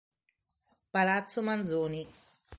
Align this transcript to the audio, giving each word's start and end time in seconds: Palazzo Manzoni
Palazzo 0.91 1.43
Manzoni 1.43 2.01